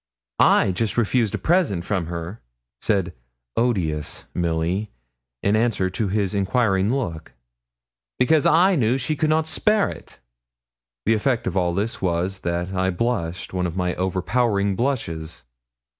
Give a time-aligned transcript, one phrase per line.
[0.39, 2.41] 'I just refused a present from her,'
[2.81, 3.13] said
[3.55, 4.89] odious Milly,
[5.43, 7.33] in answer to his enquiring look,
[8.17, 10.19] 'because I knew she could not spare it.'
[11.05, 15.43] The effect of all this was that I blushed one of my overpowering blushes.